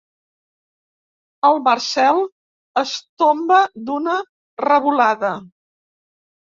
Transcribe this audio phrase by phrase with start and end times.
[1.49, 2.23] El Marcel
[2.85, 4.19] es tomba d'una
[4.69, 5.37] revolada.